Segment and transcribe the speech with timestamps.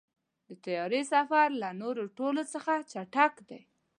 [0.47, 3.61] د طیارې سفر له نورو ټولو څخه چټک دی.